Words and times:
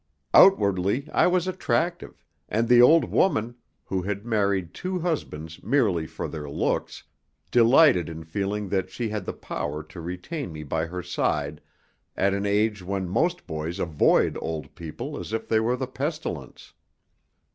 Outwardly 0.33 1.07
I 1.13 1.27
was 1.27 1.47
attractive; 1.47 2.25
and 2.49 2.67
the 2.67 2.81
old 2.81 3.11
woman, 3.11 3.53
who 3.85 4.01
had 4.01 4.25
married 4.25 4.73
two 4.73 4.97
husbands 4.97 5.61
merely 5.61 6.07
for 6.07 6.27
their 6.27 6.49
looks, 6.49 7.03
delighted 7.51 8.09
in 8.09 8.23
feeling 8.23 8.69
that 8.69 8.89
she 8.89 9.09
had 9.09 9.25
the 9.25 9.33
power 9.33 9.83
to 9.83 10.01
retain 10.01 10.51
me 10.51 10.63
by 10.63 10.87
her 10.87 11.03
side 11.03 11.61
at 12.17 12.33
an 12.33 12.47
age 12.47 12.81
when 12.81 13.07
most 13.07 13.45
boys 13.45 13.77
avoid 13.77 14.39
old 14.41 14.73
people 14.73 15.19
as 15.19 15.33
if 15.33 15.47
they 15.47 15.59
were 15.59 15.75
the 15.77 15.85
pestilence. 15.85 16.73